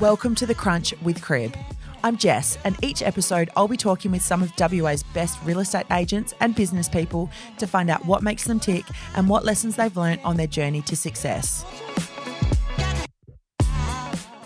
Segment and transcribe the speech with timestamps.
[0.00, 1.56] Welcome to The Crunch with Crib.
[2.02, 5.86] I'm Jess, and each episode I'll be talking with some of WA's best real estate
[5.92, 8.84] agents and business people to find out what makes them tick
[9.14, 11.64] and what lessons they've learned on their journey to success.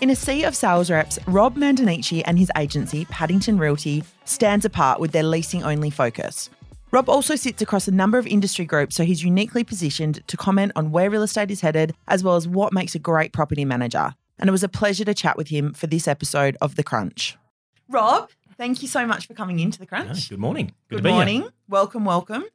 [0.01, 4.99] In a sea of sales reps, Rob Mandanici and his agency, Paddington Realty, stands apart
[4.99, 6.51] with their leasing only focus.
[6.91, 10.73] Rob also sits across a number of industry groups, so he's uniquely positioned to comment
[10.75, 14.13] on where real estate is headed, as well as what makes a great property manager.
[14.39, 17.37] And it was a pleasure to chat with him for this episode of The Crunch.
[17.89, 20.29] Rob, thank you so much for coming into The Yeah, Crunch.
[20.29, 20.67] good morning.
[20.89, 21.41] Good Good, to be morning.
[21.41, 21.49] here.
[21.67, 22.45] Welcome, welcome.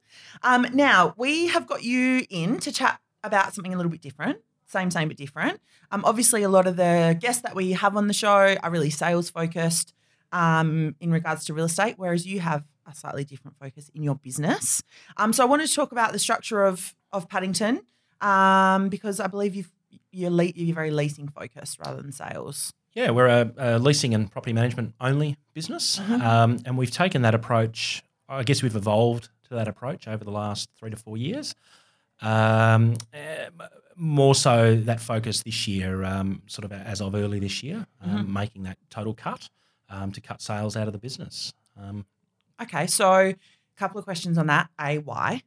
[0.41, 4.39] Um, now, we have got you in to chat about something a little bit different.
[4.65, 5.61] Same, same, but different.
[5.91, 8.89] Um, obviously, a lot of the guests that we have on the show are really
[8.89, 9.93] sales focused
[10.31, 14.15] um, in regards to real estate, whereas you have a slightly different focus in your
[14.15, 14.81] business.
[15.17, 17.81] Um, so I wanted to talk about the structure of of Paddington
[18.21, 19.71] um, because I believe you've
[20.15, 22.73] you're, le- you're very leasing focused rather than sales.
[22.93, 26.21] Yeah, we're a, a leasing and property management only business, Mhm.
[26.21, 28.01] um, and we've taken that approach.
[28.29, 31.53] I guess we've evolved to that approach over the last three to four years.
[32.21, 33.49] Um, eh,
[33.97, 38.31] more so that focus this year, um, sort of as of early this year, um,
[38.31, 39.49] making that total cut
[39.89, 41.53] um, to cut sales out of the business.
[41.79, 42.05] Um,
[42.61, 43.35] Okay, so a
[43.75, 44.69] couple of questions on that.
[44.79, 45.41] A, why?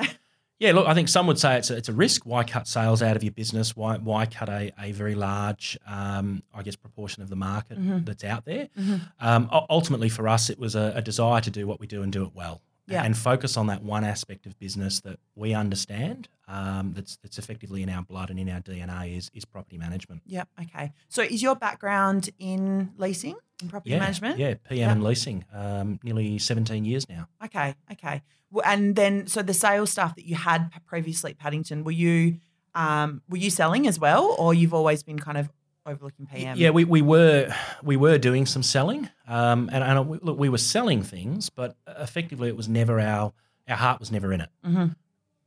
[0.60, 2.24] Yeah, look, I think some would say it's a, it's a risk.
[2.24, 3.74] Why cut sales out of your business?
[3.76, 8.06] Why why cut a, a very large, um, I guess, proportion of the market Mhm.
[8.06, 8.68] that's out there?
[8.78, 9.00] Mhm.
[9.20, 12.12] Um, ultimately, for us, it was a, a desire to do what we do and
[12.12, 13.02] do it well, Yeah.
[13.04, 16.28] and focus on that one aspect of business that we understand.
[16.46, 20.20] Um, that's that's effectively in our blood and in our DNA is is property management.
[20.26, 20.44] Yeah.
[20.60, 20.92] Okay.
[21.08, 24.38] So is your background in leasing and property Yeah, management?
[24.38, 24.92] yeah, PM Yeah.
[24.92, 27.28] and leasing, um, nearly seventeen years now.
[27.44, 27.74] Okay.
[27.92, 28.22] Okay.
[28.50, 32.38] Well, And then, so the sales staff that you had previously at Paddington, were you
[32.74, 35.48] um, were you selling as well, or you've always been kind of
[35.86, 36.56] overlooking PM?
[36.56, 40.48] Yeah, we, we were we were doing some selling, um, and, and we- look, we
[40.48, 43.32] were selling things, but effectively it was never our
[43.68, 44.50] our heart was never in it.
[44.64, 44.86] hmm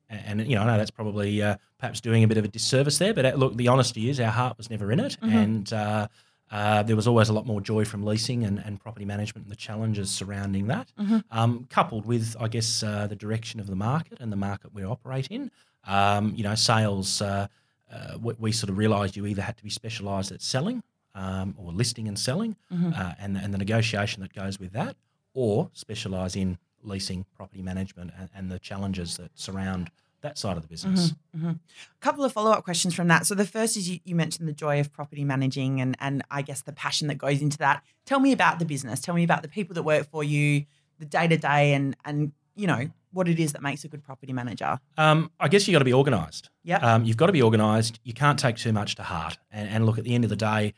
[0.10, 2.48] And, and, you know, I know that's probably uh, perhaps doing a bit of a
[2.48, 5.34] disservice there, but uh, look, the honesty is our heart was never in it, Mhm.
[5.44, 6.08] and uh,
[6.50, 9.52] uh, there was always a lot more joy from leasing and, and property management and
[9.52, 11.24] the challenges surrounding that, Mhm.
[11.30, 14.84] um, coupled with, I guess, uh, the direction of the market and the market we
[14.84, 15.52] operate in.
[15.86, 17.22] Um, you know, sales.
[17.22, 17.48] Uh,
[17.98, 20.84] uh, we, we sort of realised you either had to be specialised at selling
[21.16, 22.98] um, or listing and selling, Mhm.
[22.98, 24.96] uh, and and the negotiation that goes with that,
[25.34, 29.90] or specialise in leasing, property management, and, and the challenges that surround
[30.22, 31.14] that side of the business.
[31.36, 31.56] A
[32.02, 33.26] couple of follow up questions from that.
[33.28, 36.42] So the first is you, you mentioned the joy of property managing, and and I
[36.44, 37.84] guess the passion that goes into that.
[38.06, 39.00] Tell me about the business.
[39.00, 40.66] Tell me about the people that work for you,
[41.00, 44.04] the day to day, and and you know what it is that makes a good
[44.04, 44.80] property manager.
[44.98, 46.50] Um, I guess you got to be organised.
[46.64, 46.84] Yep.
[46.84, 48.00] Um, you've got to be organised.
[48.04, 49.38] You can't take too much to heart.
[49.52, 50.74] And, and look, at the end of the day,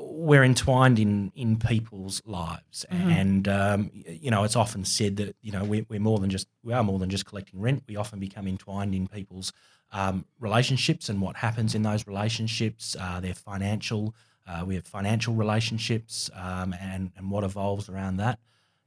[0.00, 3.12] we're entwined in in people's lives, Mhm.
[3.20, 6.46] and um, you know it's often said that you know we're, we're more than just
[6.62, 7.82] we are more than just collecting rent.
[7.88, 9.52] We often become entwined in people's
[9.92, 12.94] um, relationships and what happens in those relationships.
[13.00, 14.14] Uh, their financial,
[14.46, 18.38] uh, we have financial relationships, um, and and what evolves around that.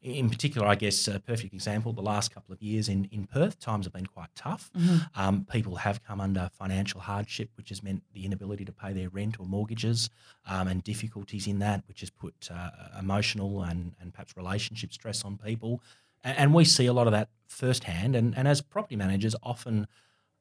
[0.01, 1.94] In particular, I guess a perfect example.
[1.94, 4.72] The last couple of years in in Perth, times have been quite tough.
[5.16, 9.09] Um, people have come under financial hardship, which has meant the inability to pay their
[9.09, 10.09] rent or mortgages,
[10.47, 15.23] um, and difficulties in that, which has put uh, emotional and, and perhaps relationship stress
[15.23, 15.81] on people.
[16.23, 18.16] And, and we see a lot of that firsthand.
[18.16, 19.88] And, and as property managers, often,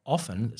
[0.06, 0.54] often,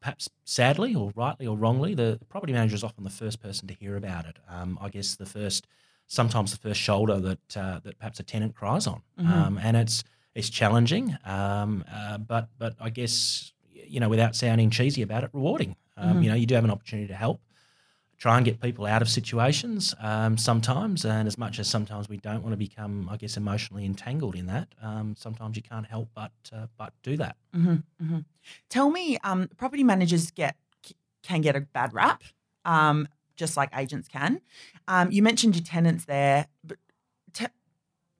[0.00, 3.66] perhaps sadly or rightly or wrongly, the, the property manager is often the first person
[3.66, 4.36] to hear about it.
[4.48, 5.66] Um, I guess the first,
[6.06, 9.26] sometimes the first shoulder that uh, that perhaps a tenant cries on, Mhm.
[9.30, 14.70] um, and it's it's challenging, um, uh, but but I guess you know without sounding
[14.70, 15.76] cheesy about it, rewarding.
[15.96, 16.22] Um, Mhm.
[16.24, 17.40] You know, you do have an opportunity to help,
[18.18, 22.16] try and get people out of situations um, sometimes, and as much as sometimes we
[22.18, 26.08] don't want to become, I guess, emotionally entangled in that, um, sometimes you can't help
[26.14, 27.36] but uh, but do that.
[27.54, 28.18] hmm hmm
[28.68, 30.56] Tell me, um, property managers get
[31.22, 32.22] can get a bad rap,
[32.64, 34.40] um, just like agents can.
[34.88, 36.78] Um, you mentioned your tenants there, but
[37.32, 37.46] te-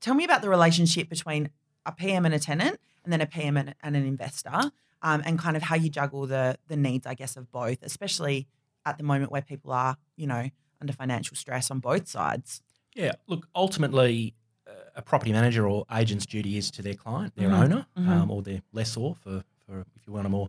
[0.00, 1.50] tell me about the relationship between
[1.84, 4.70] a PM and a tenant, and then a PM and, and an investor,
[5.02, 8.46] um, and kind of how you juggle the the needs, I guess, of both, especially
[8.84, 10.48] at the moment where people are, you know,
[10.80, 12.62] under financial stress on both sides.
[12.94, 14.34] Yeah, look, ultimately,
[14.66, 18.08] uh, a property manager or agent's duty is to their client, their Mhm, owner, mhm.
[18.08, 20.48] Um, or their lessor, for, for if you want a more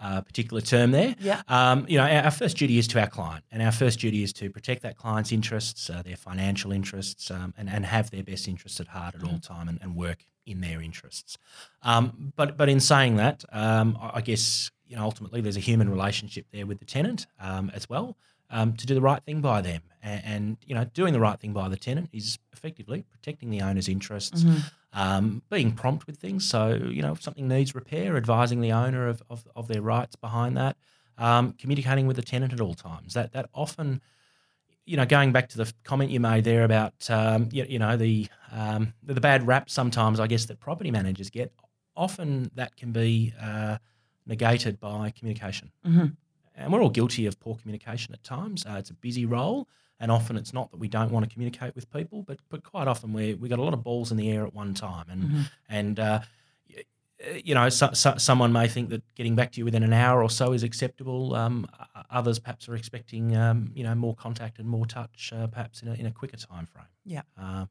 [0.00, 1.14] uh, particular term there.
[1.18, 1.42] Yeah.
[1.48, 4.22] Um, you know, our, our first duty is to our client, and our first duty
[4.22, 8.22] is to protect that client's interests, uh, their financial interests, um, and, and have their
[8.22, 11.38] best interests at heart at all time and, and work in their interests.
[11.82, 15.88] Um, but but in saying that, um, I guess you know ultimately there's a human
[15.88, 18.16] relationship there with the tenant um, as well,
[18.50, 19.82] um, to do the right thing by them.
[20.02, 23.60] And, and, you know, doing the right thing by the tenant is effectively protecting the
[23.60, 24.70] owner's interests, Mhm.
[24.96, 26.48] Um, being prompt with things.
[26.48, 30.16] So, you know, if something needs repair, advising the owner of, of, of their rights
[30.16, 30.76] behind that,
[31.18, 33.14] um, communicating with the tenant at all times.
[33.14, 34.00] That that often,
[34.84, 37.96] you know, going back to the comment you made there about, um, you, you know,
[37.96, 41.52] the, um, the the bad rap sometimes, I guess that property managers get.
[41.94, 43.78] Often that can be uh,
[44.26, 46.16] negated by communication, Mhm.
[46.54, 48.64] and we're all guilty of poor communication at times.
[48.66, 49.66] Uh, it's a busy role,
[50.00, 52.88] and often it's not that we don't want to communicate with people, but but quite
[52.88, 55.22] often we we got a lot of balls in the air at one time, and
[55.24, 55.50] Mhm.
[55.68, 56.20] and uh,
[57.26, 59.94] uh, you know, so, so, someone may think that getting back to you within an
[59.94, 61.34] hour or so is acceptable.
[61.34, 61.66] Um,
[62.10, 65.88] others perhaps are expecting, um, you know, more contact and more touch, uh, perhaps in
[65.88, 66.84] a, in a quicker time frame.
[67.06, 67.22] Yeah.
[67.38, 67.66] Uh,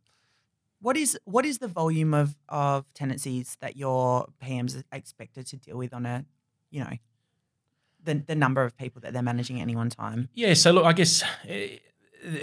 [0.82, 5.58] What is what is the volume of of tenancies that your PMs are expected to
[5.58, 6.26] deal with on a,
[6.72, 6.98] you know,
[8.04, 10.30] the the number of people that they're managing at any one time?
[10.34, 10.56] yeah.
[10.56, 11.24] So look, I guess.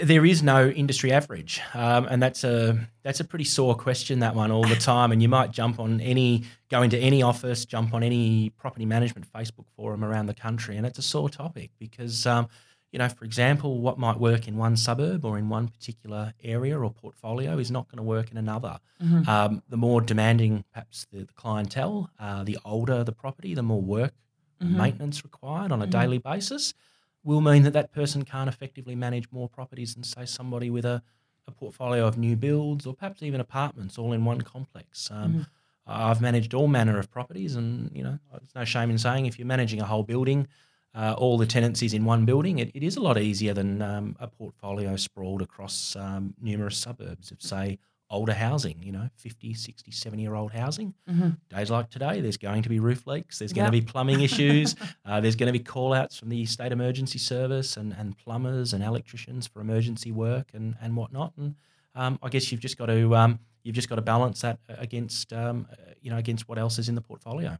[0.03, 4.19] There is no industry average, um, and that's a that's a pretty sore question.
[4.19, 7.65] That one all the time, and you might jump on any go into any office,
[7.65, 11.71] jump on any property management Facebook forum around the country, and it's a sore topic
[11.79, 12.47] because um,
[12.91, 16.79] you know, for example, what might work in one suburb or in one particular area
[16.79, 18.79] or portfolio is not going to work in another.
[19.03, 19.27] Mhm.
[19.27, 23.81] Um, the more demanding, perhaps the, the clientele, uh, the older the property, the more
[23.81, 24.13] work
[24.61, 24.77] Mhm.
[24.77, 25.89] maintenance required on a Mhm.
[25.89, 26.73] daily basis,
[27.23, 31.01] will mean that that person can't effectively manage more properties than say somebody with a,
[31.47, 35.09] a portfolio of new builds or perhaps even apartments all in one complex.
[35.11, 35.47] Um, Mhm.
[35.85, 39.37] I've managed all manner of properties, and you know, there's no shame in saying if
[39.37, 40.47] you're managing a whole building,
[40.95, 44.15] uh, all the tenancies in one building, it, it is a lot easier than um,
[44.19, 47.79] a portfolio sprawled across um, numerous suburbs of, say,
[48.13, 50.93] older housing, you know, 50, 60, 70 year old housing.
[51.09, 51.37] Mhm.
[51.49, 53.73] Days like today, there's going to be roof leaks, there's going Yep.
[53.73, 54.75] to be plumbing issues,
[55.05, 58.71] uh, there's going to be call outs from the state emergency service and, and plumbers
[58.73, 61.33] and electricians for emergency work and, and whatnot.
[61.37, 61.55] And
[61.95, 63.15] um, I guess you've just got to.
[63.15, 66.79] Um, You've just got to balance that against, um, uh, you know, against what else
[66.79, 67.57] is in the portfolio.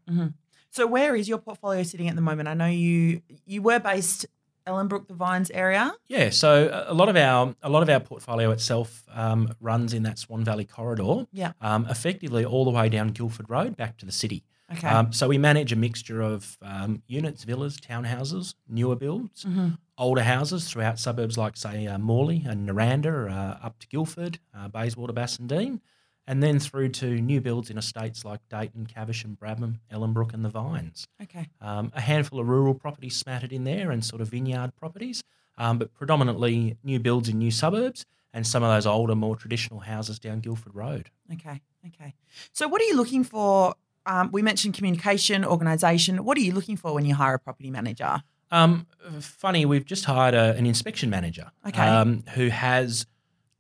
[0.70, 2.50] So where is your portfolio sitting at the moment?
[2.50, 4.26] I know you you were based
[4.68, 5.94] Ellenbrook, the Vines area.
[6.08, 10.04] Yeah, so a- lot of our a lot of our portfolio itself um, runs in
[10.04, 11.26] that Swan Valley corridor.
[11.32, 11.52] Yeah.
[11.62, 14.44] Um, effectively all the way down Guildford Road back to the city.
[14.72, 14.88] Okay.
[14.88, 19.78] Um, so we manage a mixture of um, units, villas, townhouses, newer builds, Mhm.
[19.98, 24.70] older houses throughout suburbs like say uh, Morley and Noranda, uh, up to Guildford, uh,
[24.70, 25.80] Bayswater, Bassendean,
[26.28, 30.50] and then through to new builds in estates like Dayton, Caversham, Brabham, Ellenbrook, and the
[30.50, 31.08] Vines.
[31.22, 31.48] Okay.
[31.62, 35.24] Um, a handful of rural properties smattered in there and sort of vineyard properties,
[35.58, 39.82] um, but predominantly new builds in new suburbs and some of those older, more traditional
[39.82, 41.10] houses down Guildford Road.
[41.32, 41.62] Okay.
[41.88, 42.14] Okay.
[42.52, 43.76] So what are you looking for?
[44.06, 46.24] Um, we mentioned communication, organisation.
[46.26, 48.24] What are you looking for when you hire a property manager?
[48.52, 48.86] Um,
[49.20, 51.82] funny, we've just hired a, an inspection manager Okay.
[51.82, 53.08] um, who has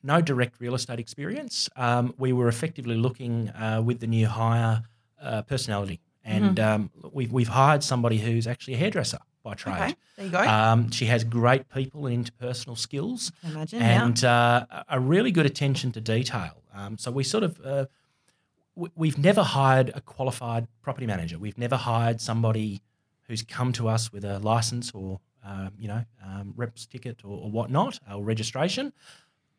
[0.03, 1.69] no direct real estate experience.
[1.75, 4.83] Um, we were effectively looking uh, with the new hire
[5.21, 9.75] uh, personality, and um, we've, we've hired somebody who's actually a hairdresser by trade.
[9.75, 9.95] Okay.
[10.17, 10.39] There you go.
[10.39, 13.31] Um, she has great people and interpersonal skills.
[13.44, 13.79] Imagine.
[13.79, 14.05] yeah.
[14.05, 16.63] and uh, a really good attention to detail.
[16.73, 17.85] Um, so we sort of uh,
[18.75, 21.38] w- we've never hired a qualified property manager.
[21.38, 22.81] We've never hired somebody
[23.27, 27.37] who's come to us with a license or um, you know um, reps ticket or,
[27.37, 28.94] or whatnot or registration.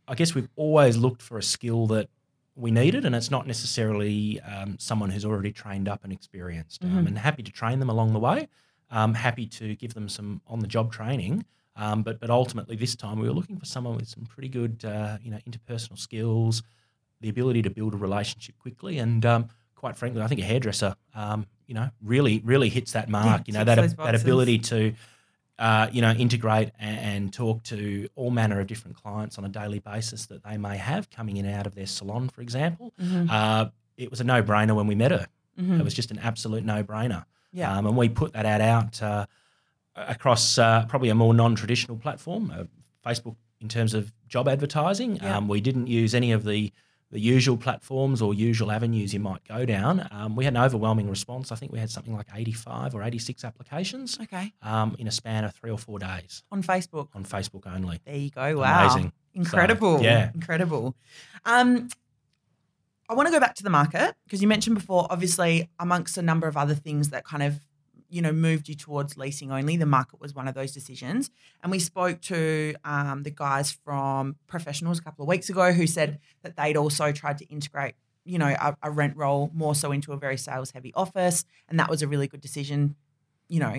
[0.09, 2.09] I guess we've always looked for a skill that
[2.57, 6.85] we needed, and it's not necessarily um, someone who's already trained up and experienced.
[6.85, 7.07] Um, Mhm.
[7.09, 8.49] and happy to train them along the way.
[8.91, 11.45] Um, happy to give them some on-the-job training.
[11.77, 14.85] Um, but but ultimately, this time we were looking for someone with some pretty good,
[14.85, 16.63] uh, you know, interpersonal skills,
[17.21, 20.95] the ability to build a relationship quickly, and um, quite frankly, I think a hairdresser,
[21.17, 23.49] um, you know, really really hits that mark.
[23.49, 24.95] you know, that that ability to,
[25.59, 29.49] uh, you know, integrate and, and talk to all manner of different clients on a
[29.49, 32.93] daily basis that they may have coming in and out of their salon, for example.
[33.01, 33.31] Mhm.
[33.31, 35.27] Uh, it was a no brainer when we met her.
[35.61, 35.79] Mhm.
[35.79, 37.25] It was just an absolute no brainer.
[37.53, 37.73] Yeah.
[37.77, 39.27] Um, and we put that ad out uh,
[39.95, 42.65] across uh, probably a more non traditional platform, uh,
[43.09, 45.17] Facebook, in terms of job advertising.
[45.17, 45.37] Yeah.
[45.37, 46.73] Um, we didn't use any of the,
[47.11, 50.09] the usual platforms or usual avenues you might go down.
[50.11, 51.53] Um, we had an overwhelming response.
[51.53, 54.53] I think we had something like 85 or 86 applications okay.
[54.63, 57.09] um, in a span of three or four days On Facebook.
[57.15, 58.01] on Facebook only.
[58.05, 58.59] There you go.
[58.59, 58.87] Wow.
[58.87, 59.13] Amazing.
[59.35, 60.01] Incredible.
[60.03, 60.31] yeah.
[60.35, 60.97] Incredible.
[61.45, 61.89] Um,
[63.09, 66.23] I want to go back to the market because you mentioned before, obviously, amongst a
[66.23, 67.61] number of other things that kind of,
[68.15, 71.31] you know, moved you towards leasing only, the market was one of those decisions.
[71.63, 75.87] And we spoke to um, the guys from Professionals a couple of weeks ago who
[75.87, 76.11] said
[76.43, 77.95] that they'd also tried to integrate,
[78.25, 81.45] you know, a, a rent roll more so into a very sales heavy office.
[81.69, 82.95] And that was a really good decision,
[83.49, 83.77] you know,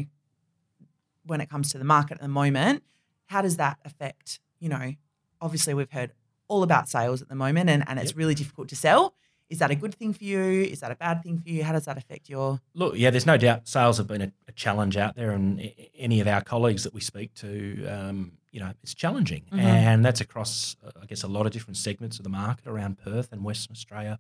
[1.25, 2.83] when it comes to the market at the moment.
[3.27, 4.93] how does that affect, you know,
[5.41, 6.11] obviously we've heard
[6.47, 8.17] all about sales at the moment and, and it's Yep.
[8.17, 9.15] really difficult to sell.
[9.49, 10.41] Is that a good thing for you?
[10.63, 11.63] Is that a bad thing for you?
[11.63, 14.51] How does that affect your Look, yeah, there's no doubt sales have been a, a
[14.53, 18.71] challenge out there, and any of our colleagues that we speak to, um, you know,
[18.81, 19.59] it's challenging, Mhm.
[19.59, 22.97] and that's across, uh, I guess, a lot of different segments of the market around
[22.97, 24.17] Perth and Western Australia,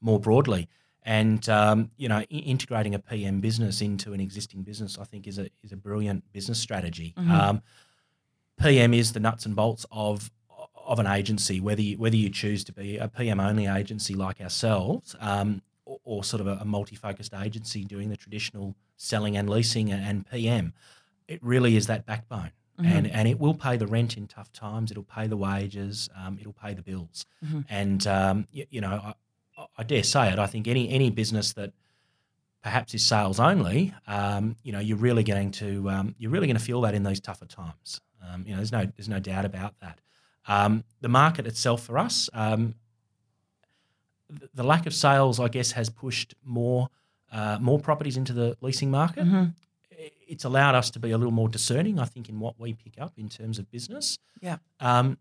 [0.00, 0.68] more broadly.
[1.04, 5.26] And um, you know, I- integrating a PM business into an existing business, I think,
[5.26, 7.12] is a is a brilliant business strategy.
[7.18, 7.30] Mhm.
[7.30, 7.62] Um,
[8.58, 10.30] PM is the nuts and bolts of
[10.86, 14.40] of an agency, whether you, whether you choose to be a PM only agency like
[14.40, 19.36] ourselves, um, or, or sort of a, a multi focused agency doing the traditional selling
[19.36, 20.72] and leasing and, and PM.
[21.28, 22.52] It really is that backbone.
[22.80, 22.86] Mhm.
[22.86, 24.90] And, and it will pay the rent in tough times.
[24.90, 26.08] It'll pay the wages.
[26.16, 27.26] Um, it'll pay the bills.
[27.44, 27.64] Mhm.
[27.68, 29.14] And um, you, you know,
[29.58, 30.38] I, I dare say it.
[30.38, 31.72] I think any any business that
[32.62, 36.56] perhaps is sales only, um, you know, you're really going to um, you're really going
[36.56, 38.00] to feel that in these tougher times.
[38.26, 40.00] Um, you know, there's no there's no doubt about that.
[40.46, 42.74] Um, the market itself for us, um,
[44.54, 46.88] the lack of sales, I guess, has pushed more
[47.30, 49.24] uh, more properties into the leasing market.
[49.24, 49.54] Mhm.
[50.28, 53.00] It's allowed us to be a little more discerning, I think, in what we pick
[53.00, 54.18] up in terms of business.
[54.42, 54.58] Yeah.
[54.80, 55.16] Um,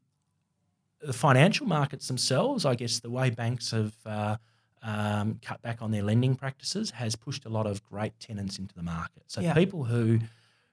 [1.01, 4.35] the financial markets themselves, I guess, the way banks have uh,
[4.83, 8.75] um, cut back on their lending practices has pushed a lot of great tenants into
[8.75, 9.23] the market.
[9.27, 9.53] So Yeah.
[9.53, 10.19] people who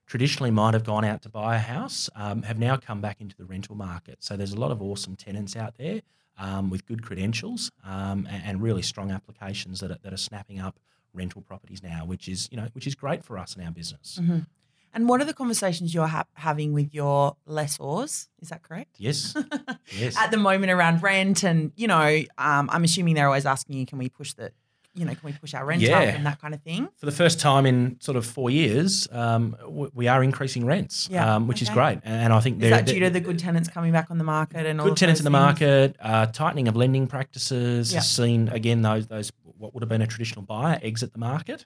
[0.08, 3.36] traditionally might have gone out to buy a house um, have now come back into
[3.36, 4.16] the rental market.
[4.20, 6.00] So there's a lot of awesome tenants out there
[6.38, 10.58] um, with good credentials um, and, and really strong applications that are, that are snapping
[10.58, 10.80] up
[11.12, 14.18] rental properties now, which is you know which is great for us in our business.
[14.20, 14.46] Mhm.
[14.94, 18.28] And what are the conversations you're ha- having with your lessors?
[18.40, 18.96] Is that correct?
[18.98, 19.34] Yes,
[19.92, 20.16] yes.
[20.16, 23.84] At the moment around rent, and you know, um, I'm assuming they're always asking you,
[23.84, 24.52] can we push the,
[24.98, 26.88] you know, can we push our rent up and that kind of thing?
[26.96, 29.56] for the first time in sort of four years, um,
[29.94, 32.00] we are increasing rents, Yeah, um, which is great.
[32.04, 34.66] And I think Is that due to the good tenants coming back on the market
[34.66, 35.40] and good tenants in the things?
[35.40, 37.92] market, uh, tightening of lending practices.
[37.92, 38.00] Yeah.
[38.00, 41.64] Seen again those those what would have been a traditional buyer exit the market.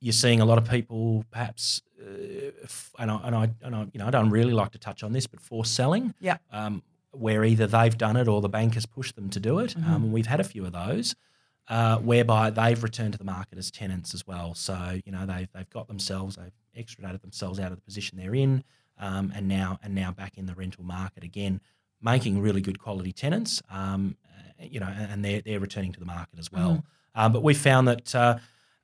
[0.00, 2.50] You're seeing a lot of people perhaps, uh,
[2.98, 5.12] and I and I and I you know I don't really like to touch on
[5.12, 6.14] this, but forced selling.
[6.20, 6.38] Yeah.
[6.50, 6.82] Um,
[7.12, 9.74] where either they've done it or the bank has pushed them to do it.
[9.76, 9.88] Mhm.
[9.88, 11.16] Um, we've had a few of those.
[11.70, 14.54] Uh, whereby they've returned to the market as tenants as well.
[14.54, 18.34] So you know they've they've got themselves they've extradited themselves out of the position they're
[18.34, 18.64] in,
[18.98, 21.60] um, and now and now back in the rental market again,
[22.02, 23.62] making really good quality tenants.
[23.70, 26.82] Um, uh, you know, and they're they're returning to the market as well.
[27.14, 28.14] Um, but we found that.
[28.14, 28.38] Uh,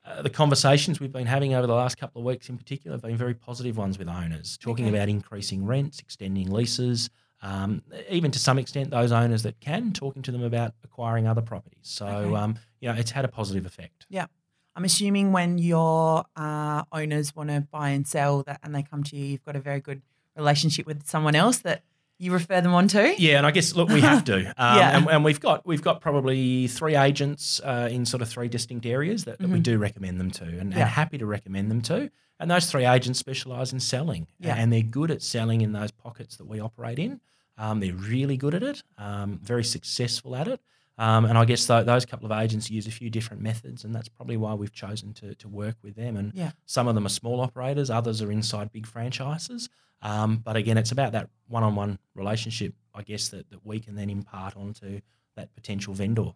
[0.08, 3.02] uh, the conversations we've been having over the last couple of weeks, in particular, have
[3.02, 4.96] been very positive ones with owners, talking Okay.
[4.96, 7.10] about increasing rents, extending leases,
[7.42, 11.42] um, even to some extent, those owners that can, talking to them about acquiring other
[11.42, 11.80] properties.
[11.82, 12.34] So, Okay.
[12.36, 14.06] um, you know, it's had a positive effect.
[14.08, 14.26] Yeah,
[14.74, 19.02] I'm assuming when your uh, owners want to buy and sell that, and they come
[19.04, 20.02] to you, you've got a very good
[20.36, 21.82] relationship with someone else that
[22.18, 23.14] you refer them on to.
[23.18, 24.96] Yeah, and I guess look, we have to, um, Yeah.
[24.96, 28.86] and, and we've got we've got probably three agents uh, in sort of three distinct
[28.86, 29.62] areas that, that we Mhm.
[29.64, 30.80] do recommend them to, and, Yeah.
[30.80, 32.10] and happy to recommend them to.
[32.38, 34.54] And those three agents specialise in selling, Yeah.
[34.56, 37.20] and they're good at selling in those pockets that we operate in.
[37.58, 40.60] Um, they're really good at it, um, very successful at it.
[40.98, 43.94] Um, and I guess tho- those couple of agents use a few different methods, and
[43.94, 46.16] that's probably why we've chosen to, to work with them.
[46.16, 46.52] And Yeah.
[46.66, 49.68] some of them are small operators, others are inside big franchises.
[50.02, 54.10] Um, but again, it's about that one-on-one relationship, I guess, that, that we can then
[54.10, 55.00] impart onto
[55.36, 56.32] that potential vendor.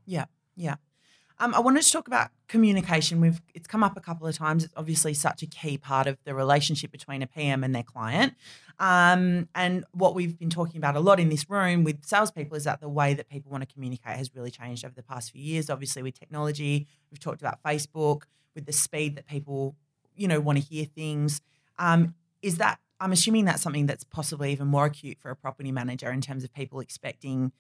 [1.43, 3.19] Um, I wanted to talk about communication.
[3.19, 4.63] We've it's come up a couple of times.
[4.63, 8.35] It's obviously such a key part of the relationship between a PM and their client.
[8.79, 12.65] Um, and what we've been talking about a lot in this room with salespeople is
[12.65, 15.43] that the way that people want to communicate has really changed over the past few
[15.43, 15.71] years.
[15.71, 19.77] Obviously, with technology, we've talked about Facebook, with the speed that people,
[20.15, 21.41] you know, want to hear things.
[21.79, 25.73] Um, is that I'm assuming that's something that's possibly even more acute for a property
[25.73, 27.53] manager in terms of people expecting,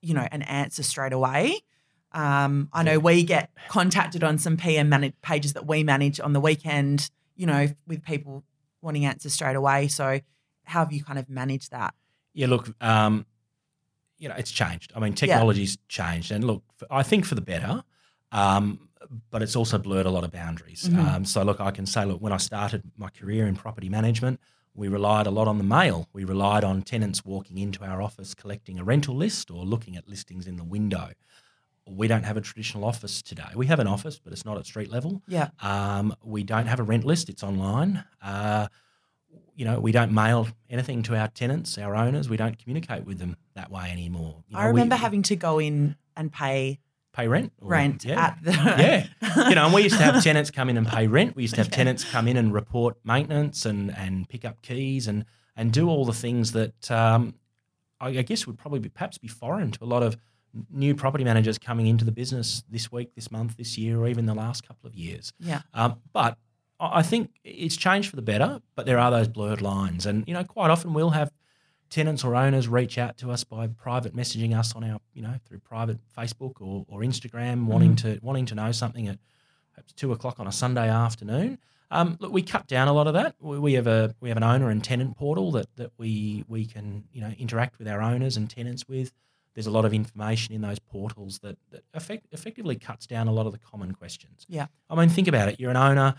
[0.00, 1.60] you know, an answer straight away.
[2.12, 6.32] Um, I know we get contacted on some PM managed pages that we manage on
[6.32, 8.44] the weekend, you know, with people
[8.80, 9.88] wanting answers straight away.
[9.88, 10.20] So,
[10.64, 11.94] how have you kind of managed that?
[12.34, 13.26] Yeah, look, um,
[14.18, 14.92] you know, it's changed.
[14.94, 17.82] I mean, technology's changed, and look, I think for the better.
[18.32, 18.88] Um,
[19.30, 20.88] but it's also blurred a lot of boundaries.
[20.88, 20.98] Mhm.
[20.98, 24.40] Um, so, look, I can say, look, when I started my career in property management,
[24.74, 26.08] we relied a lot on the mail.
[26.12, 30.08] We relied on tenants walking into our office, collecting a rental list, or looking at
[30.08, 31.12] listings in the window.
[31.88, 33.48] We don't have a traditional office today.
[33.54, 35.22] We have an office, but it's not at street level.
[35.26, 35.48] Yeah.
[35.60, 38.04] Um, we don't have a rent list; it's online.
[38.22, 38.68] Uh,
[39.54, 42.28] you know, we don't mail anything to our tenants, our owners.
[42.28, 44.44] We don't communicate with them that way anymore.
[44.48, 46.78] You I know, we- remember having to go in and pay
[47.12, 47.52] pay rent.
[47.60, 48.26] or- rent yeah.
[48.26, 49.48] at the Yeah.
[49.48, 51.34] you know, and we used to have tenants come in and pay rent.
[51.34, 51.76] We used to have Yeah.
[51.76, 55.24] tenants come in and report maintenance and and pick up keys and
[55.56, 57.34] and do all the things that um,
[58.00, 60.16] I, I guess would probably be, perhaps be foreign to a lot of
[60.70, 64.26] new property managers coming into the business this week, this month, this year, or even
[64.26, 65.32] the last couple of years.
[65.38, 65.62] Yeah.
[65.74, 66.38] Um, but
[66.80, 70.06] I think it's changed for the better, but there are those blurred lines.
[70.06, 71.32] And, you know, quite often we'll have
[71.90, 75.34] tenants or owners reach out to us by private messaging us on our, you know,
[75.46, 79.18] through private Facebook or, or Instagram, wanting to wanting to know something at
[79.74, 81.58] perhaps two o'clock on a Sunday afternoon.
[81.90, 83.34] Um, look, we cut down a lot of that.
[83.40, 86.66] We, we have a we have an owner and tenant portal that that we we
[86.66, 89.12] can you know interact with our owners and tenants with.
[89.58, 93.32] There's a lot of information in those portals that, that effect, effectively cuts down a
[93.32, 94.46] lot of the common questions.
[94.48, 94.66] Yeah.
[94.88, 95.58] I mean, think about it.
[95.58, 96.14] You're an owner.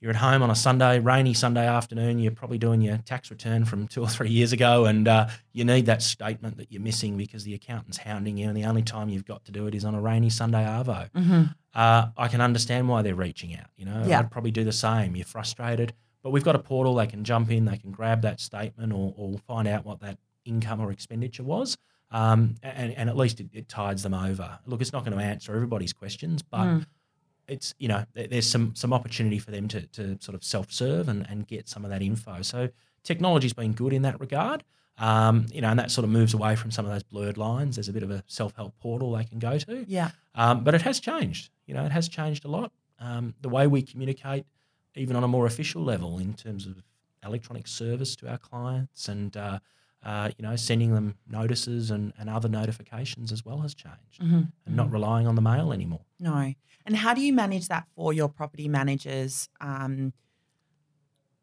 [0.00, 2.20] You're at home on a Sunday, rainy Sunday afternoon.
[2.20, 5.64] You're probably doing your tax return from two or three years ago, and uh, you
[5.64, 9.08] need that statement that you're missing because the accountant's hounding you, and the only time
[9.08, 11.10] you've got to do it is on a rainy Sunday arvo.
[11.10, 11.42] Mm-hmm.
[11.74, 13.66] Uh, I can understand why they're reaching out.
[13.76, 14.20] You know, Yeah.
[14.20, 15.16] I'd probably do the same.
[15.16, 16.94] You're frustrated, but we've got a portal.
[16.94, 20.18] They can jump in, they can grab that statement, or, or find out what that
[20.44, 21.76] income or expenditure was,
[22.10, 24.58] um, and, and at least it, it tides them over.
[24.66, 26.86] Look, it's not going to answer everybody's questions, but Mm.
[27.46, 30.72] it's you know there- there's some some opportunity for them to to sort of self
[30.72, 32.42] serve and, and get some of that info.
[32.42, 32.68] So
[33.04, 34.64] technology's been good in that regard.
[35.00, 37.76] Um, you know, and that sort of moves away from some of those blurred lines.
[37.76, 39.84] There's a bit of a self help portal they can go to.
[39.88, 40.10] Yeah.
[40.34, 41.50] Um, but it has changed.
[41.66, 42.72] You know, it has changed a lot.
[42.98, 44.44] Um, the way we communicate,
[44.96, 46.82] even on a more official level, in terms of
[47.24, 49.60] electronic service to our clients and uh,
[50.04, 54.42] uh, you know sending them notices and, and other notifications as well has changed, Mm-hmm.
[54.66, 56.00] and not relying on the mail anymore.
[56.20, 56.54] No.
[56.86, 59.48] And how do you manage that for your property managers?
[59.60, 60.12] Um,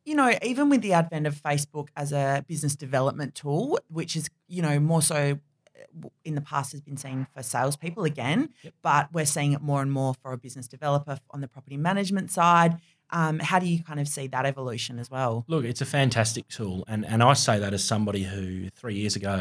[0.06, 4.30] you know, even with the advent of Facebook as a business development tool, which is,
[4.48, 5.40] you know, more so
[5.76, 8.74] uh, in the past has been seen for salespeople again, Yep.
[8.84, 12.30] but we're seeing it more and more for a business developer on the property management
[12.32, 12.78] side.
[13.16, 15.46] Um, how do you kind of see that evolution as well?
[15.48, 19.16] Look, it's a fantastic tool, and and I say that as somebody who three years
[19.16, 19.38] ago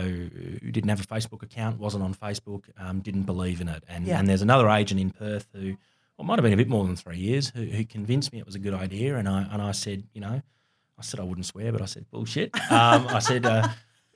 [0.75, 4.18] didn't have a Facebook account, wasn't on Facebook, um, didn't believe in it, and Yeah.
[4.18, 5.77] and there's another agent in Perth who,
[6.16, 8.46] well, might have been a bit more than three years, who, who convinced me it
[8.46, 10.40] was a good idea, and I and I said, you know,
[10.98, 12.55] I said I wouldn't swear, but I said bullshit.
[12.70, 13.66] Um, I said, uh,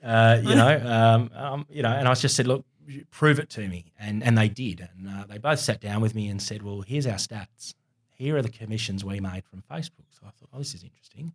[0.01, 2.63] uh, you know, um, um, you know, and I just said, look,
[3.11, 6.15] prove it to me, and and they did, and uh, they both sat down with
[6.15, 7.73] me and said, well, here's our stats.
[8.19, 10.05] Here are the commissions we made from Facebook.
[10.11, 11.31] So I thought, oh, this is interesting.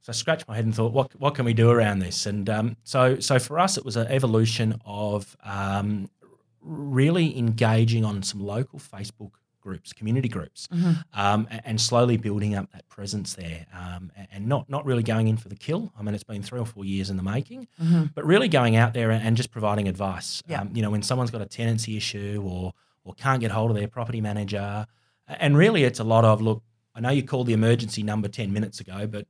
[0.00, 2.24] So I scratched my head and thought, what what can we do around this?
[2.24, 6.08] And um, so so for us, it was an evolution of um,
[6.62, 10.66] really engaging on some local Facebook groups, community groups,
[11.12, 15.36] um, and slowly building up that presence there, um, and not not really going in
[15.36, 15.92] for the kill.
[15.98, 17.68] I mean, it's been three or four years in the making,
[18.14, 20.42] but really going out there and just providing advice.
[20.46, 20.62] Yeah.
[20.62, 22.72] Um, you know, when someone's got a tenancy issue or
[23.04, 24.86] or can't get hold of their property manager,
[25.28, 26.62] and really it's a lot of look.
[26.94, 29.26] I know you called the emergency number ten minutes ago, but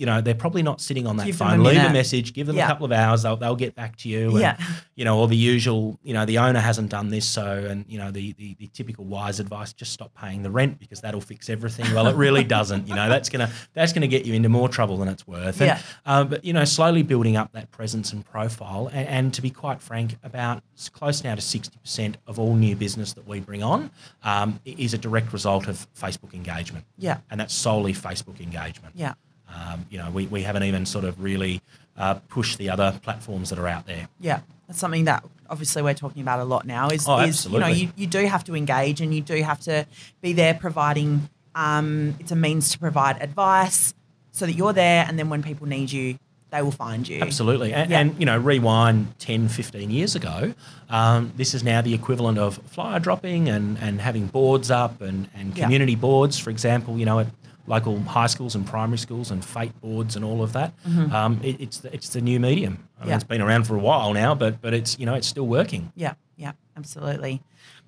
[0.00, 1.62] you know they're probably not sitting on that Give them a phone.
[1.62, 2.64] Leave a message, give them Yeah.
[2.64, 3.22] a couple of hours.
[3.22, 4.30] They'll they'll get back to you.
[4.30, 4.56] And, Yeah.
[4.96, 7.98] you know, or the usual, you know, the owner hasn't done this, so and you
[7.98, 11.50] know, the, the the typical wise advice, just stop paying the rent because that'll fix
[11.50, 11.86] everything.
[11.94, 12.88] Well, it really doesn't.
[12.88, 15.60] You know, that's gonna that's gonna get you into more trouble than it's worth.
[15.60, 15.78] And, Yeah.
[16.06, 19.50] um, but you know, slowly building up that presence and profile, and, and to be
[19.50, 23.62] quite frank, about close now to sixty percent of all new business that we bring
[23.62, 23.90] on
[24.24, 27.18] um, is a direct result of Facebook engagement, Yeah.
[27.30, 28.94] and that's solely Facebook engagement.
[28.96, 29.12] Yeah.
[29.54, 31.60] Um, you know, we, we haven't even sort of really
[31.96, 34.08] uh, pushed the other platforms that are out there.
[34.20, 36.88] Yeah, that's something that obviously we're talking about a lot now.
[36.88, 39.60] Is, Oh, is you know you, you do have to engage and you do have
[39.60, 39.86] to
[40.20, 41.28] be there providing.
[41.54, 43.92] Um, it's a means to provide advice
[44.32, 46.16] so that you're there, and then when people need you,
[46.50, 47.20] they will find you.
[47.20, 47.72] Absolutely.
[47.72, 48.00] And, Yeah.
[48.00, 50.54] and, you know, rewind 10, 15 years ago,
[50.88, 55.28] um, this is now the equivalent of flyer dropping and, and having boards up and,
[55.34, 55.64] and Yeah.
[55.64, 57.26] community boards, for example, you know, at
[57.70, 60.74] local high schools and primary schools and fate boards and all of that.
[61.12, 62.72] Um, it, it's, the, it's the new medium.
[62.72, 63.08] I mean, Mm-hmm.
[63.08, 63.14] Yeah.
[63.14, 65.92] it's been around for a while now, but, but it's, you know, it's still working.
[65.94, 67.40] Yeah, yeah, absolutely.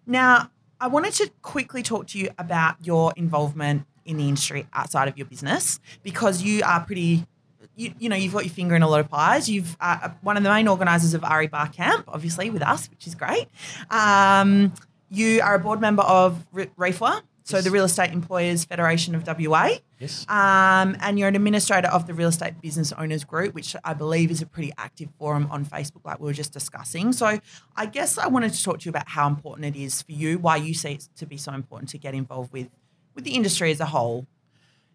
[0.06, 5.08] Now, I wanted to quickly talk to you about your involvement in the industry outside
[5.08, 7.26] of your business because you are pretty.
[7.74, 9.48] You, you know, you've got your finger in a lot of pies.
[9.48, 13.06] You've uh, one of the main organisers of RE Bar Camp, obviously with us, which
[13.06, 13.48] is great.
[13.90, 14.72] Um,
[15.10, 17.64] you are a board member of R- REFWA, so Yes.
[17.64, 19.78] the Real Estate Employers Federation of WA.
[19.98, 20.24] Yes.
[20.28, 24.31] Um, and you're an administrator of the Real Estate Business Owners Group, which I believe
[24.31, 27.12] is a pretty active forum on Facebook, like we were just discussing.
[27.12, 27.38] So
[27.76, 30.38] I guess I wanted to talk to you about how important it is for you,
[30.38, 32.68] why you see it to be so important to get involved with
[33.14, 34.26] with the industry as a whole.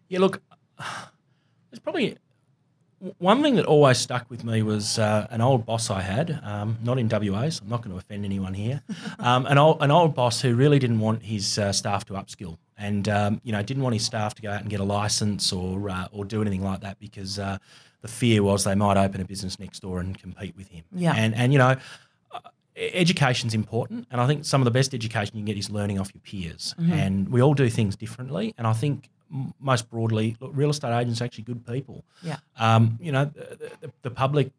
[0.08, 0.42] Yeah, look,
[1.70, 2.16] there's probably
[3.18, 6.78] one thing that always stuck with me was uh, an old boss I had, um,
[6.82, 8.82] not in WA, so I'm not going to offend anyone here.
[9.20, 12.56] Um, an old an old boss who really didn't want his uh, staff to upskill,
[12.76, 15.52] and um, you know didn't want his staff to go out and get a license
[15.52, 17.58] or uh, or do anything like that because uh,
[18.02, 20.84] the fear was they might open a business next door and compete with him.
[20.92, 21.14] Yeah.
[21.16, 21.76] And and you know,
[22.32, 22.40] uh,
[22.76, 25.98] education's important, and I think some of the best education you can get is learning
[25.98, 26.74] off your peers.
[26.78, 26.92] Mm-hmm.
[26.92, 29.10] And we all do things differently, and I think
[29.60, 32.04] most broadly, look, real estate agents are actually good people.
[32.22, 32.36] Yeah.
[32.58, 34.50] Um, you know, the, the, the public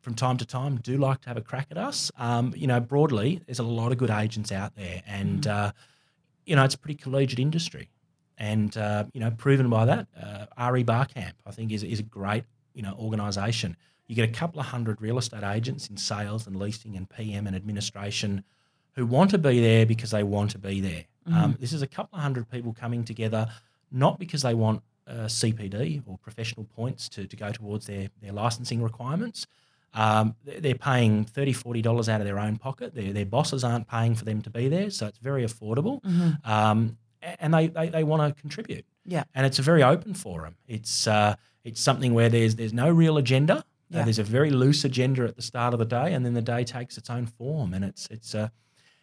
[0.00, 2.10] from time to time do like to have a crack at us.
[2.18, 5.50] Um, you know, broadly, there's a lot of good agents out there, and Mm.
[5.50, 5.72] uh,
[6.44, 7.88] you know, it's a pretty collegiate industry,
[8.38, 12.04] and uh, you know, proven by that, uh, RE Barcamp, I think, is is a
[12.04, 13.76] great you know organisation.
[14.06, 17.46] You get a couple of hundred real estate agents in sales and leasing and PM
[17.48, 18.44] and administration
[18.94, 21.04] who want to be there because they want to be there.
[21.34, 23.48] Um, this is a couple of hundred people coming together,
[23.90, 28.32] not because they want uh, CPD or professional points to, to go towards their, their
[28.32, 29.46] licensing requirements.
[29.94, 32.94] Um, they- they're paying $30, $40 out of their own pocket.
[32.94, 36.02] Their, their bosses aren't paying for them to be there, so it's very affordable.
[36.02, 36.46] Mhm.
[36.46, 38.84] Um, and they, they, they want to contribute.
[39.04, 39.24] Yeah.
[39.34, 40.56] And it's a very open forum.
[40.68, 43.58] It's, uh, it's something where there's, there's no real agenda.
[43.58, 43.62] Uh,
[43.98, 44.02] Yeah.
[44.04, 46.64] there's a very loose agenda at the start of the day, and then the day
[46.64, 47.72] takes its own form.
[47.72, 48.50] And it's, it's, a,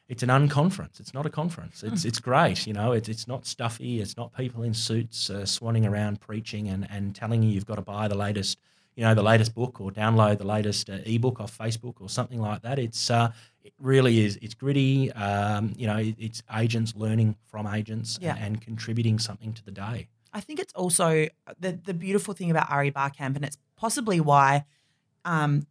[0.10, 1.00] it's an unconference.
[1.00, 1.82] It's not a conference.
[1.84, 2.68] It's it's great.
[2.68, 4.02] You know, it's it's not stuffy.
[4.02, 7.76] It's not people in suits uh, swanning around preaching and, and telling you you've got
[7.76, 8.60] to buy the latest,
[8.96, 12.40] you know, the latest book or download the latest uh, ebook off Facebook or something
[12.40, 12.80] like that.
[12.80, 13.32] It's uh,
[13.64, 14.38] it really is.
[14.42, 15.12] It's gritty.
[15.14, 18.36] Um, you know, it, it's agents learning from agents Yeah.
[18.36, 20.08] and, and contributing something to the day.
[20.34, 21.28] I think it's also
[21.60, 24.66] the the beautiful thing about RE Bar Camp, and it's possibly why
[25.26, 25.66] um,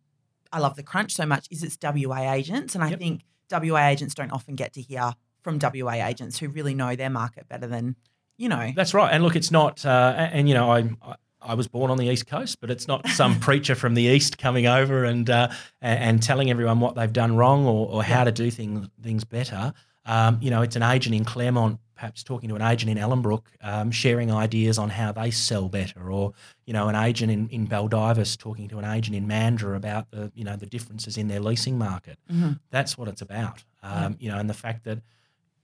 [0.50, 2.98] I love the Crunch so much, is it's WA agents, and I Yep.
[2.98, 5.12] think WA agents don't often get to hear
[5.42, 7.96] from WA agents who really know their market better than
[8.36, 8.72] you know.
[8.74, 9.12] That's right.
[9.12, 9.84] And look, it's not.
[9.84, 12.86] Uh, and, you know, I, I I was born on the east coast, but it's
[12.88, 15.48] not some preacher from the east coming over and uh,
[15.80, 19.72] and, telling everyone what they've done wrong or, or how to do things things better.
[20.04, 23.44] Um, you know, it's an agent in Claremont, perhaps talking to an agent in Ellenbrook,
[23.60, 26.32] um, sharing ideas on how they sell better, or
[26.66, 30.32] you know, an agent in, in Baldivis talking to an agent in Mandurah about the
[30.34, 32.18] you know the differences in their leasing market.
[32.28, 32.58] Mhm.
[32.70, 33.62] That's what it's about.
[33.84, 34.98] Um, You know, and the fact that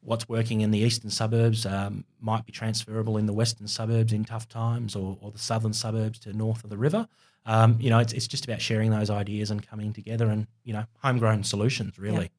[0.00, 4.24] what's working in the eastern suburbs um, might be transferable in the western suburbs in
[4.24, 7.08] tough times or, or the southern suburbs to north of the river.
[7.46, 10.72] Um, you know, it's, it's just about sharing those ideas and coming together and, you
[10.72, 12.30] know, homegrown solutions, really.
[12.30, 12.37] Yeah,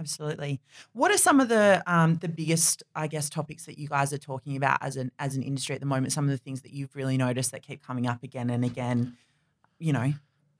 [0.00, 0.60] absolutely.
[0.92, 4.18] What are some of the um, the biggest, I guess, topics that you guys are
[4.18, 6.12] talking about as an as an industry at the moment?
[6.12, 9.16] Some of the things that you've really noticed that keep coming up again and again.
[9.78, 10.12] You know,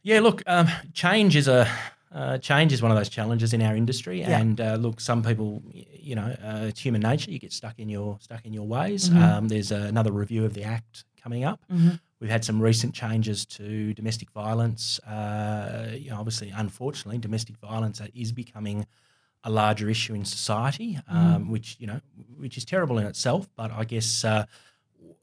[0.02, 1.68] Yeah, look, um, change is a
[2.12, 4.38] uh, change is one of those challenges in our industry, Yeah.
[4.40, 7.30] and uh, look, some people, you know, uh, it's human nature.
[7.30, 9.10] You get stuck in your stuck in your ways.
[9.10, 9.22] Mhm.
[9.22, 11.60] Um, there's another review of the Act coming up.
[11.70, 12.00] Mhm.
[12.18, 14.98] We've had some recent changes to domestic violence.
[15.00, 18.86] Uh, you know, obviously, unfortunately, domestic violence is becoming
[19.44, 22.00] a larger issue in society, um, which you know,
[22.36, 23.48] which is terrible in itself.
[23.56, 24.44] But I guess uh,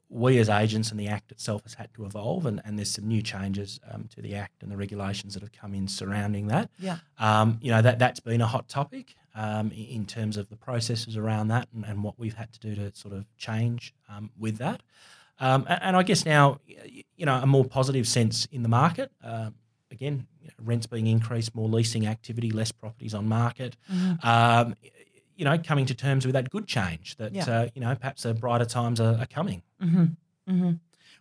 [0.08, 3.06] we as agents and the Act itself has had to evolve, and, and there's some
[3.06, 6.70] new changes um, to the Act and the regulations that have come in surrounding that.
[6.78, 6.98] Yeah.
[7.18, 11.16] Um, you know that that's been a hot topic um, in terms of the processes
[11.16, 14.58] around that and, and what we've had to do to sort of change um, with
[14.58, 14.82] that.
[15.40, 16.58] Um, a- and, I guess now,
[17.16, 19.12] you know, a more positive sense in the market.
[19.22, 19.50] Uh,
[19.90, 23.76] again, you know, rents being increased, more leasing activity, less properties on market.
[23.92, 24.24] Mhm.
[24.24, 24.74] Um,
[25.36, 27.44] you know, coming to terms with that good change that Yeah.
[27.48, 29.62] uh, you know perhaps the brighter times are, are coming.
[29.80, 30.04] hmm
[30.48, 30.72] hmm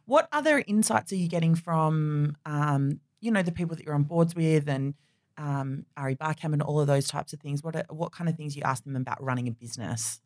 [0.06, 4.04] What other insights are you getting from, um, you know, the people that you're on
[4.04, 4.94] boards with and
[5.38, 7.62] um, RE Bar Camp and all of those types of things?
[7.62, 10.20] What are, what kind of things you ask them about running a business?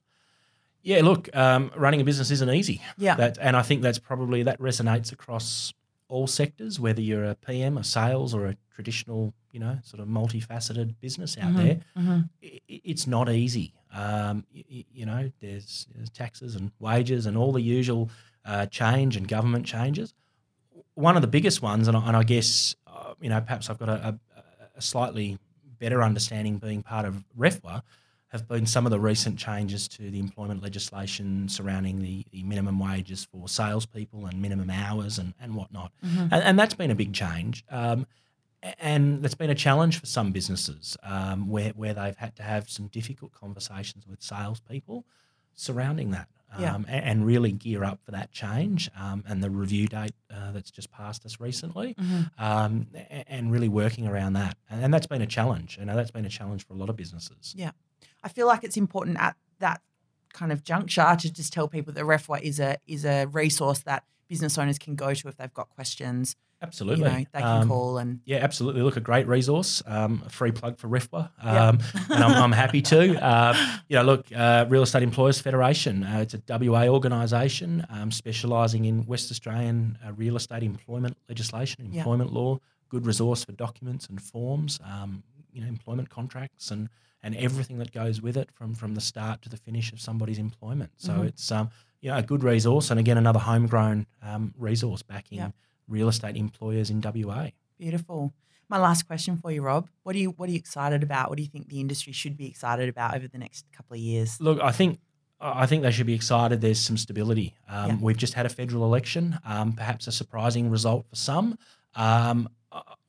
[0.84, 2.82] Yeah, look, um, running a business isn't easy.
[2.98, 3.16] Yeah.
[3.16, 5.74] That, and I think that's probably that resonates across
[6.12, 10.08] all sectors, whether you're a PM, a sales, or a traditional, you know, sort of
[10.10, 11.80] multifaceted business out Mhm, there.
[11.98, 12.30] mhm.
[12.44, 13.74] I- i- it's not easy.
[13.94, 18.10] Um, y- y- you know, there's, there's taxes and wages and all the usual
[18.44, 20.14] uh, change and government changes.
[20.96, 23.78] One of the biggest ones, and I, and I guess, uh, you know, perhaps I've
[23.80, 24.44] got a, a,
[24.78, 25.38] a slightly
[25.80, 27.84] better understanding being part of REFWA,
[28.32, 32.80] have been some of the recent changes to the employment legislation surrounding the, the minimum
[32.80, 35.92] wages for salespeople and minimum hours and, and whatnot.
[36.06, 36.24] Mhm.
[36.32, 37.66] And, and that's been a big change.
[37.70, 38.08] Um,
[38.80, 42.70] and that's been a challenge for some businesses um, where, where they've had to have
[42.70, 45.04] some difficult conversations with salespeople
[45.56, 46.28] surrounding that
[46.60, 46.76] Yeah.
[46.76, 50.52] um, a- and, really gear up for that change um, and the review date uh,
[50.52, 52.32] that's just passed us recently Mhm.
[52.40, 52.88] um,
[53.28, 54.58] and really working around that.
[54.70, 55.78] And, and that's been a challenge.
[55.80, 57.54] You know, that's been a challenge for a lot of businesses.
[58.24, 59.82] I feel like it's important at that
[60.34, 64.04] kind of juncture to just tell people that REFWA is a is a resource that
[64.28, 67.06] business owners can go to if they've got questions Absolutely.
[67.06, 68.84] You know, they can Um, call and Yeah, absolutely.
[68.84, 69.82] Look, a great resource.
[69.88, 73.24] Um, a free plug for REFWA, um, and I'm, I'm happy to.
[73.24, 73.56] Uh,
[73.90, 76.04] you know, look, uh, Real Estate Employers Federation.
[76.04, 81.92] Uh, it's a WA organisation um, specialising in West Australian uh, real estate employment legislation,
[81.94, 82.60] employment law.
[82.90, 84.80] Good resource for documents and forms.
[85.54, 86.90] You know, employment contracts and
[87.24, 90.40] and everything that goes with it from from the start to the finish of somebody's
[90.40, 90.92] employment.
[90.98, 91.26] So Mhm.
[91.28, 91.70] it's um,
[92.02, 95.52] you know a good resource, and again another homegrown um, resource backing Yeah.
[95.88, 97.52] real estate employers in WA.
[97.78, 98.34] beautiful.
[98.70, 99.90] My last question for you, Rob.
[100.04, 101.30] What are you what are you excited about?
[101.30, 104.00] What do you think the industry should be excited about over the next couple of
[104.00, 104.40] years?
[104.40, 105.00] Look, I think
[105.44, 106.62] I think they should be excited.
[106.62, 107.56] There's some stability.
[107.68, 107.98] Um, Yeah.
[108.00, 111.58] We've just had a federal election, um, perhaps a surprising result for some.
[111.96, 112.48] Um,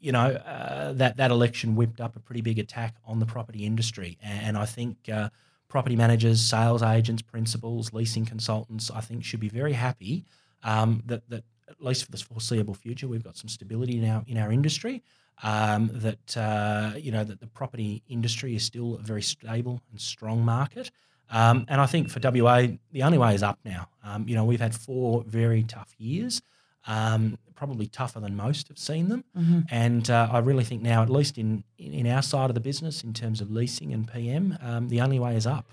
[0.01, 3.64] you know uh, that that election whipped up a pretty big attack on the property
[3.64, 5.29] industry, and I think uh,
[5.68, 10.25] property managers, sales agents, principals, leasing consultants, I think should be very happy
[10.62, 14.22] um, that that at least for the foreseeable future, we've got some stability in our
[14.27, 15.03] in our industry.
[15.42, 20.01] Um, that uh, you know that the property industry is still a very stable and
[20.01, 20.90] strong market.
[21.31, 23.88] Um, and I think for WA, the only way is up now.
[24.05, 26.42] Um, you know, we've had four very tough years,
[26.87, 29.25] um, probably tougher than most have seen them.
[29.38, 29.66] Mhm.
[29.71, 33.05] And uh, I really think now, at least in, in our side of the business,
[33.05, 35.66] in terms of leasing and PM, um, the only way is up.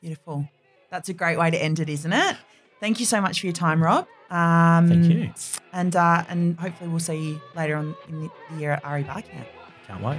[0.00, 0.48] Beautiful.
[0.90, 2.36] That's a great way to end it, isn't it?
[2.80, 4.06] Thank you so much for your time, Rob.
[4.30, 5.32] Um, Thank you.
[5.72, 9.22] And uh, and hopefully we'll see you later on in the, year at RE Bar
[9.22, 9.46] Camp.
[9.86, 10.18] Can't wait.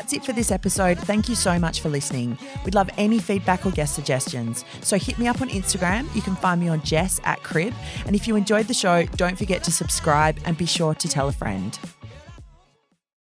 [0.00, 0.98] That's it for this episode.
[0.98, 2.38] Thank you so much for listening.
[2.64, 4.64] We'd love any feedback or guest suggestions.
[4.80, 6.08] So hit me up on Instagram.
[6.16, 7.74] You can find me on Jess at Crib.
[8.06, 11.28] And if you enjoyed the show, don't forget to subscribe and be sure to tell
[11.28, 11.78] a friend.